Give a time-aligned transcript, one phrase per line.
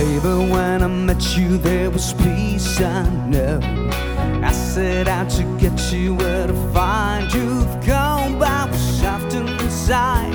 [0.00, 3.60] Baby, when I met you, there was peace, I know.
[4.42, 10.32] I set out to get you where to find you've Gone by was soft inside.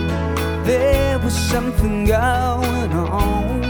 [0.65, 3.61] There was something going on.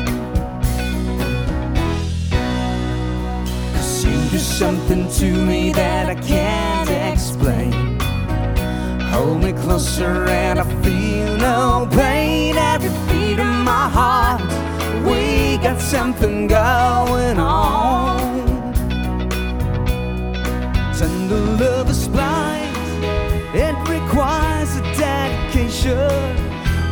[3.73, 7.99] Cause you do something to me that I can't explain.
[9.11, 12.57] Hold me closer and I feel no pain.
[12.57, 14.41] Every beat of my heart,
[15.65, 18.71] got something going on.
[20.95, 22.77] Tender love is blind,
[23.55, 26.37] it requires a dedication.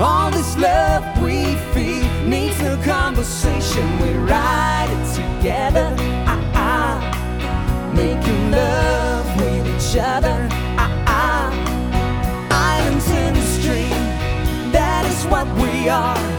[0.01, 3.85] All this love we feel needs no conversation.
[4.01, 5.95] We ride it together,
[6.25, 7.93] ah, ah.
[7.93, 10.47] making love with each other.
[10.83, 10.89] Ah,
[11.21, 11.49] ah.
[12.49, 14.01] Islands in the stream,
[14.71, 16.32] that is what we are.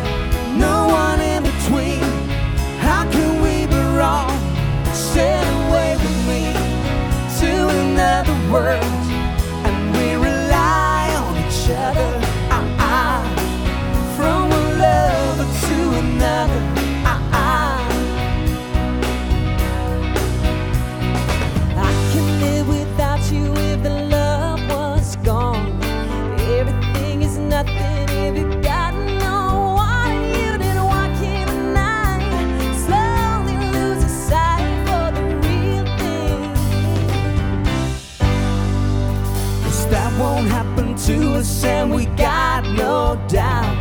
[40.34, 43.76] Won't happen to us, and we got no doubt.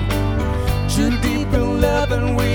[0.88, 2.53] Too deep in love, and we